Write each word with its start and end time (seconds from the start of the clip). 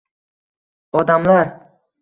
Odamlar! 1.03 1.57